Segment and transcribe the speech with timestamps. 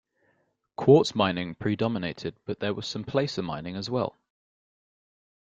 [0.77, 4.17] Quartz mining predominated but there was some placer mining as well.